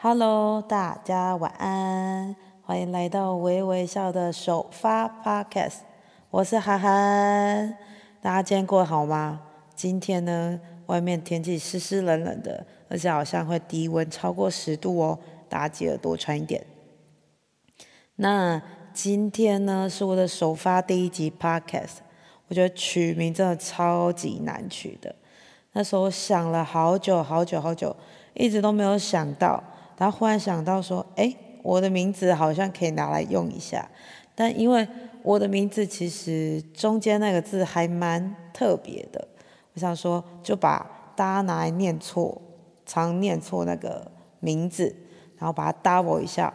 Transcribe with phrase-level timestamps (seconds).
[0.00, 5.78] Hello，大家晚安，欢迎来到微微笑的首发 Podcast，
[6.30, 7.76] 我是涵涵，
[8.22, 9.40] 大家今天过得好吗？
[9.74, 15.18] 今天呢，外面天气湿湿冷冷的，而且好像会低温超过十度哦，
[15.48, 16.64] 大家记得多穿一点。
[18.14, 18.62] 那
[18.94, 21.96] 今天呢，是我的首发第一集 Podcast，
[22.46, 25.12] 我觉得取名真的超级难取的，
[25.72, 27.96] 那时候我想了好久好久好久，
[28.34, 29.60] 一直都没有想到。
[29.98, 33.86] 然后忽然想到说，哎，我的名字好像可以拿来用一下。
[34.34, 34.86] 但因为
[35.24, 39.28] 我的名字其实中间那个字还蛮特别的，
[39.74, 42.40] 我想说就把大家拿来念错，
[42.86, 44.94] 常念错那个名字，
[45.36, 46.54] 然后把它 double 一下，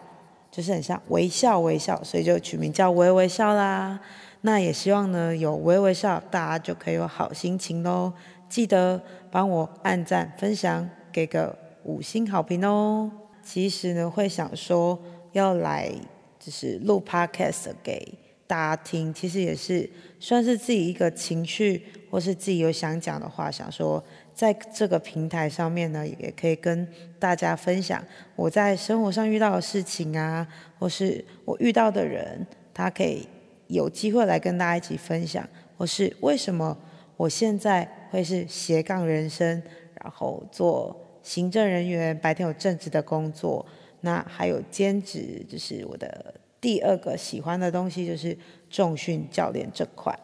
[0.49, 3.99] 就是很像微笑微笑，所以就取名叫微微笑啦。
[4.45, 8.13] 那也希望呢有微微笑，大家就可以有好心情喽。
[8.47, 13.11] 记得帮我按赞、分享，给个五星好评哦。
[13.43, 14.97] 其实呢，会想说
[15.33, 15.91] 要来
[16.39, 18.07] 就是录 podcast 给
[18.47, 26.87] 大家听，其实也是算是自己一个情绪，或是自己有想讲的话，想说在这个平台上面呢，也可以跟
[27.19, 28.03] 大家分享
[28.35, 30.47] 我在生活上遇到的事情啊，
[30.79, 33.27] 或是我遇到的人，他可以
[33.67, 35.47] 有机会来跟大家一起分享，
[35.77, 36.77] 或是为什么
[37.17, 39.61] 我现在会是斜杠人生，
[40.01, 40.99] 然后做。
[41.23, 43.65] 行政人员白天有正职的工作，
[44.01, 48.37] 那还有兼职，就是我的第二个喜欢的东西，就是
[48.69, 50.17] 重训教练这块。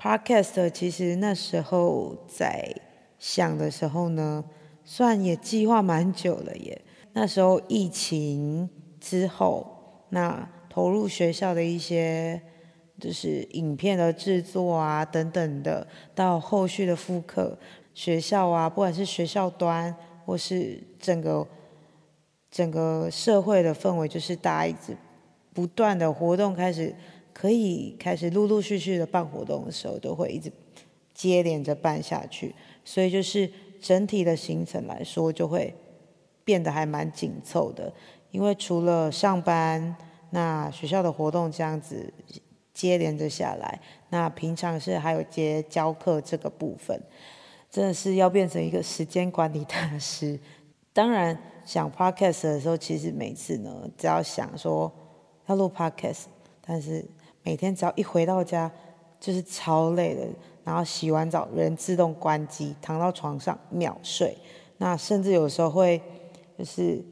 [0.00, 2.74] Podcast 其实那时候在
[3.18, 4.44] 想的时候呢，
[4.84, 6.80] 算也计划蛮久了耶。
[7.12, 12.40] 那时候疫情之后，那投入学校的一些
[12.98, 17.58] 就是影片的制作啊等等的，到后续的复课。
[17.94, 21.46] 学校啊，不管是学校端，或是整个
[22.50, 24.96] 整个社会的氛围，就是大家一直
[25.52, 26.94] 不断的活动开始，
[27.32, 30.50] 可以开始陆陆续续的办活动的时候，都会一直
[31.12, 32.54] 接连着办下去，
[32.84, 35.74] 所以就是整体的行程来说，就会
[36.44, 37.92] 变得还蛮紧凑的。
[38.30, 39.94] 因为除了上班，
[40.30, 42.10] 那学校的活动这样子
[42.72, 43.78] 接连着下来，
[44.08, 46.98] 那平常是还有接教课这个部分。
[47.72, 50.38] 真的是要变成一个时间管理大师。
[50.92, 54.92] 当然，想 podcast 的时候，其实每次呢，只要想说
[55.46, 56.24] 要录 podcast，
[56.60, 57.02] 但是
[57.42, 58.70] 每天只要一回到家，
[59.18, 60.28] 就是超累的。
[60.64, 64.36] 然后洗完澡，人自动关机，躺到床上秒睡。
[64.76, 66.00] 那甚至有时候会，
[66.56, 67.02] 就是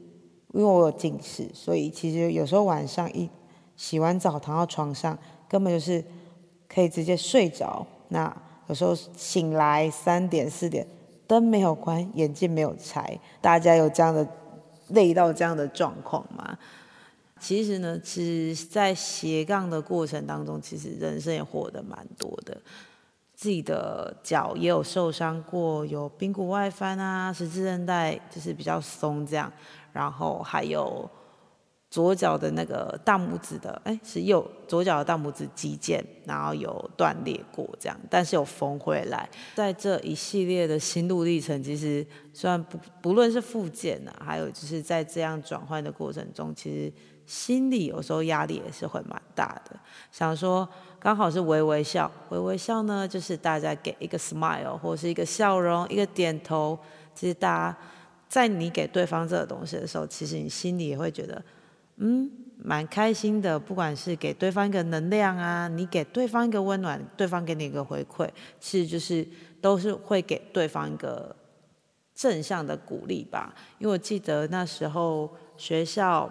[0.53, 3.29] 因为我有近视，所以其实有时候晚上一
[3.75, 5.17] 洗完澡躺到床上，
[5.49, 6.01] 根本就是
[6.69, 7.85] 可以直接睡着。
[8.07, 8.33] 那
[8.71, 10.87] 有时候醒来三点四点，
[11.27, 14.25] 灯没有关，眼镜没有拆，大家有这样的
[14.91, 16.57] 累到这样的状况吗？
[17.37, 22.55] 其实呢，其实在斜杠的过程当中，其实人生也活得蛮多的，
[23.35, 29.51] 自己的脚也有受伤过，有髌骨外翻啊，十字韧带就是比较松这样，
[29.91, 31.09] 然后还有。
[31.91, 39.29] 左脚的那个大拇指的，哎，是右左脚的大拇指肌腱，然后有断裂过这样，但是有缝回来。
[39.55, 46.93] 在这一系列的心路历程，其实虽然不不论是复健呐，还有就是在这样转换的过程中，其实
[47.25, 49.77] 心里有时候压力也是会蛮大的。
[50.13, 50.65] 想说
[50.97, 56.79] 刚好是微微笑，微微笑呢，就是大家给一个 smile 或是一个笑容，一个点头，
[57.13, 57.77] 其实大家
[58.29, 61.43] 在你给对方这个东西的时候，其实你心里也会觉得。
[62.03, 63.59] 嗯，蛮开心的。
[63.59, 68.27] 不管是给对方一个能量啊，你给对方一个温暖，对方给你一个回馈，
[68.59, 69.27] 其实就是
[69.61, 71.35] 都是会给对方一个
[72.15, 73.53] 正向的鼓励吧。
[73.77, 76.27] 因为我记得那时候学校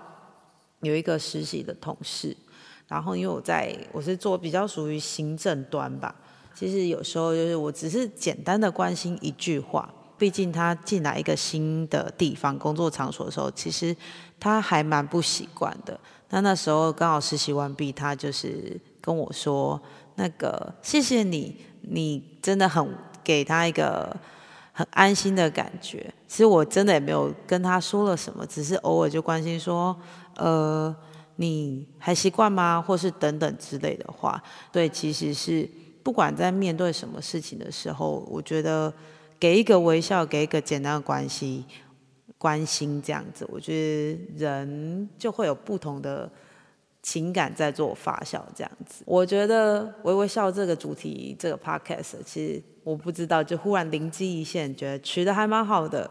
[0.80, 2.36] 有一个实习的同事，
[2.88, 6.12] 然后因为我在我是做比较属于行政端吧，
[6.52, 9.94] 其实有时候就是我只是简单的关心一句话。
[10.20, 13.96] 毕竟他进来一个新的地方工作场所的时候，其实
[14.38, 15.98] 他还蛮不习惯的。
[16.28, 19.80] 那那时候刚好实习完毕，他就是跟我说
[20.16, 22.86] ：“那个谢谢你，你真的很
[23.24, 24.14] 给他一个
[24.72, 29.96] 很安心的感觉。”其实我真的也没有跟他说了什么，只是偶尔就关心说
[30.36, 30.94] ：“呃，
[31.36, 32.78] 你还习惯吗？
[32.78, 34.40] 或是等等之类的话。”
[34.70, 35.66] 对，其实是
[36.02, 38.92] 不管在面对什么事情的时候，我觉得。
[39.40, 41.64] 给一个微笑，给一个简单的关系、
[42.36, 46.30] 关心，这样子，我觉得人就会有不同的
[47.02, 49.02] 情感在做发酵，这样子。
[49.06, 56.08] 我觉得微微笑这个主题，这个 podcast，其实我不知道，就忽然灵机一现，觉得取得还蛮好的。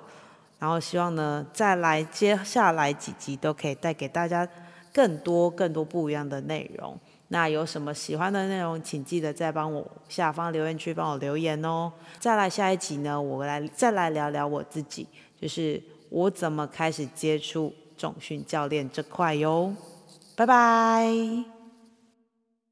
[0.57, 4.45] 然后希望呢，再来接下来几集都可以带给大家
[4.91, 6.99] 更多更多不一样的内容。
[7.31, 11.91] 那有什么喜欢的内容，请记得再帮我下方留言区帮我留言哦。
[12.19, 15.07] 再来下一集呢，我来再来聊聊我自己，
[15.39, 19.73] 就是我怎么开始接触重训教练这块哟。
[20.35, 21.58] 拜拜。